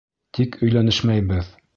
Тик 0.37 0.57
өйләнешмәйбеҙ. 0.67 1.53